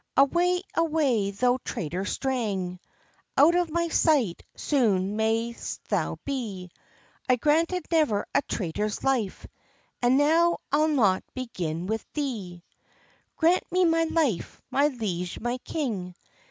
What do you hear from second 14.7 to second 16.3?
my liege, my king!